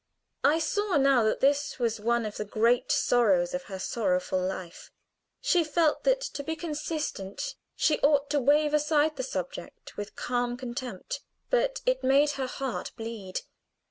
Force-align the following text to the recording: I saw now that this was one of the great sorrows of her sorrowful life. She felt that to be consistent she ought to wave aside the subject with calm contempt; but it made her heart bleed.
I 0.43 0.57
saw 0.57 0.97
now 0.97 1.21
that 1.25 1.41
this 1.41 1.77
was 1.77 1.99
one 1.99 2.25
of 2.25 2.37
the 2.37 2.43
great 2.43 2.91
sorrows 2.91 3.53
of 3.53 3.65
her 3.65 3.77
sorrowful 3.77 4.41
life. 4.41 4.89
She 5.41 5.63
felt 5.63 6.05
that 6.05 6.21
to 6.21 6.41
be 6.43 6.55
consistent 6.55 7.53
she 7.75 7.99
ought 7.99 8.27
to 8.31 8.39
wave 8.39 8.73
aside 8.73 9.15
the 9.15 9.21
subject 9.21 9.97
with 9.97 10.15
calm 10.15 10.57
contempt; 10.57 11.19
but 11.51 11.81
it 11.85 12.03
made 12.03 12.31
her 12.31 12.47
heart 12.47 12.93
bleed. 12.97 13.41